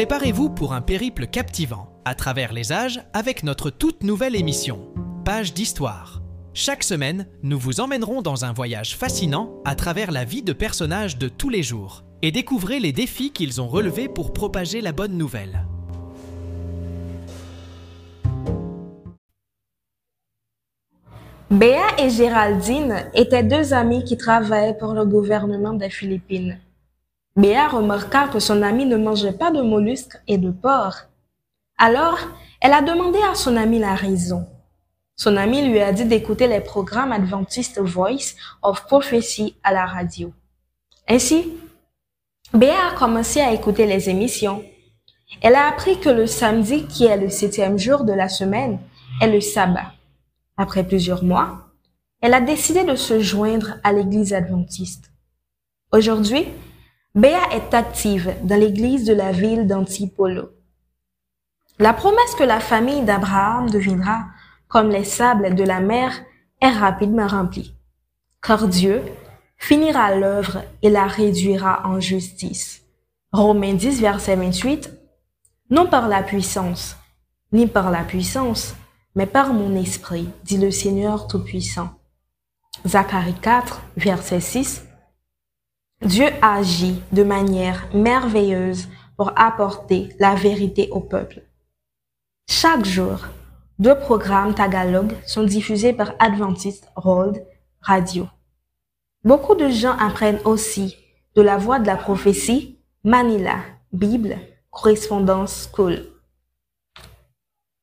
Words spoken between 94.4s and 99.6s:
Tagalog sont diffusés par Adventist World Radio. Beaucoup